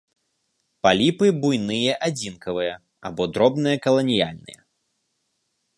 [0.87, 2.75] Паліпы буйныя адзінкавыя
[3.11, 4.59] або дробныя каланіяльныя.